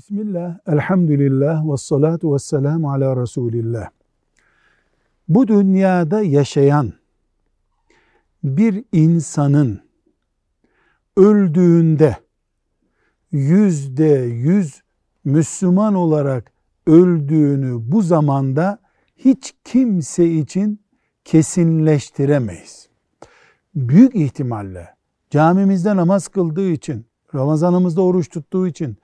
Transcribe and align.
Bismillah, 0.00 0.58
elhamdülillah 0.66 1.72
ve 1.72 1.76
salatu 1.76 2.34
ve 2.34 2.38
selamu 2.38 2.92
ala 2.92 3.22
Resulillah. 3.22 3.90
Bu 5.28 5.48
dünyada 5.48 6.22
yaşayan 6.22 6.92
bir 8.44 8.84
insanın 8.92 9.80
öldüğünde 11.16 12.16
yüzde 13.32 14.04
yüz 14.24 14.82
Müslüman 15.24 15.94
olarak 15.94 16.52
öldüğünü 16.86 17.92
bu 17.92 18.02
zamanda 18.02 18.78
hiç 19.16 19.54
kimse 19.64 20.30
için 20.30 20.80
kesinleştiremeyiz. 21.24 22.88
Büyük 23.74 24.14
ihtimalle 24.14 24.94
camimizde 25.30 25.96
namaz 25.96 26.28
kıldığı 26.28 26.70
için, 26.70 27.06
Ramazanımızda 27.34 28.02
oruç 28.02 28.28
tuttuğu 28.28 28.66
için, 28.66 28.96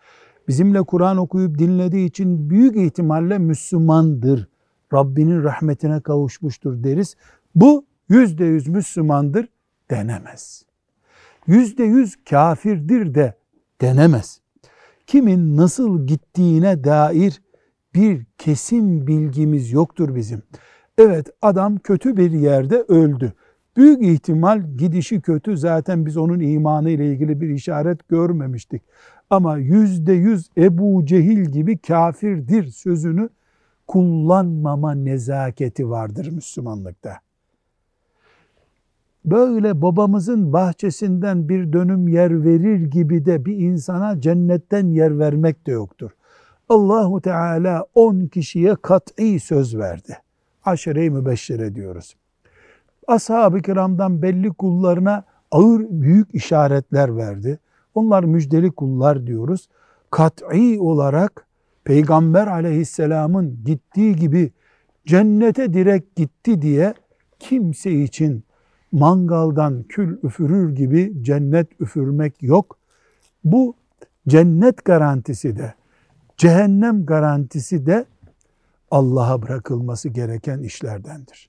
bizimle 0.49 0.83
Kur'an 0.83 1.17
okuyup 1.17 1.59
dinlediği 1.59 2.09
için 2.09 2.51
büyük 2.51 2.77
ihtimalle 2.77 3.39
Müslümandır. 3.39 4.49
Rabbinin 4.93 5.43
rahmetine 5.43 6.01
kavuşmuştur 6.01 6.85
deriz. 6.85 7.17
Bu 7.55 7.85
yüzde 8.09 8.45
yüz 8.45 8.69
Müslümandır 8.69 9.49
denemez. 9.91 10.65
Yüzde 11.47 11.85
yüz 11.85 12.17
kafirdir 12.25 13.15
de 13.15 13.35
denemez. 13.81 14.41
Kimin 15.07 15.57
nasıl 15.57 16.07
gittiğine 16.07 16.85
dair 16.85 17.43
bir 17.95 18.27
kesin 18.39 19.07
bilgimiz 19.07 19.73
yoktur 19.73 20.15
bizim. 20.15 20.43
Evet 20.99 21.27
adam 21.43 21.79
kötü 21.79 22.17
bir 22.17 22.31
yerde 22.31 22.85
öldü. 22.89 23.33
Büyük 23.77 24.03
ihtimal 24.03 24.63
gidişi 24.79 25.21
kötü 25.21 25.57
zaten 25.57 26.07
biz 26.07 26.17
onun 26.17 26.41
imanı 26.41 26.91
ile 26.91 27.13
ilgili 27.13 27.41
bir 27.41 27.49
işaret 27.49 28.09
görmemiştik. 28.09 28.83
Ama 29.31 29.57
yüzde 29.57 30.13
yüz 30.13 30.51
Ebu 30.59 31.07
Cehil 31.07 31.45
gibi 31.45 31.79
kafirdir 31.79 32.67
sözünü 32.67 33.29
kullanmama 33.87 34.95
nezaketi 34.95 35.91
vardır 35.91 36.31
Müslümanlıkta. 36.31 37.19
Böyle 39.25 39.83
babamızın 39.83 40.53
bahçesinden 40.53 41.49
bir 41.49 41.73
dönüm 41.73 42.09
yer 42.09 42.45
verir 42.45 42.87
gibi 42.87 43.27
de 43.27 43.45
bir 43.45 43.57
insana 43.57 44.21
cennetten 44.21 44.87
yer 44.87 45.19
vermek 45.19 45.67
de 45.67 45.71
yoktur. 45.71 46.11
Allahu 46.69 47.21
Teala 47.21 47.87
on 47.95 48.27
kişiye 48.27 48.77
kat'i 48.83 49.41
söz 49.41 49.79
verdi. 49.79 50.19
Aşere-i 50.65 51.11
mübeşşere 51.11 51.75
diyoruz. 51.75 52.17
Ashab-ı 53.07 53.63
kiramdan 53.63 54.23
belli 54.23 54.53
kullarına 54.53 55.25
ağır 55.51 55.87
büyük 55.91 56.35
işaretler 56.35 57.17
verdi. 57.17 57.59
Onlar 57.95 58.25
müjdeli 58.25 58.71
kullar 58.71 59.27
diyoruz. 59.27 59.69
Kat'i 60.11 60.81
olarak 60.81 61.47
Peygamber 61.85 62.47
aleyhisselamın 62.47 63.65
gittiği 63.65 64.17
gibi 64.17 64.53
cennete 65.07 65.73
direkt 65.73 66.17
gitti 66.17 66.63
diye 66.63 66.95
kimse 67.39 67.93
için 67.93 68.45
mangaldan 68.93 69.83
kül 69.83 70.19
üfürür 70.23 70.75
gibi 70.75 71.13
cennet 71.23 71.81
üfürmek 71.81 72.43
yok. 72.43 72.79
Bu 73.45 73.75
cennet 74.29 74.85
garantisi 74.85 75.57
de 75.57 75.75
cehennem 76.37 77.07
garantisi 77.07 77.87
de 77.87 78.05
Allah'a 78.91 79.43
bırakılması 79.43 80.09
gereken 80.09 80.59
işlerdendir. 80.59 81.49